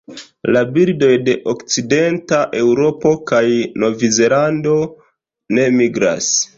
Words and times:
La 0.55 0.61
birdoj 0.77 1.09
de 1.27 1.35
okcidenta 1.53 2.41
Eŭropo 2.63 3.13
kaj 3.33 3.45
Novzelando 3.87 4.77
ne 5.59 5.73
migras. 5.81 6.37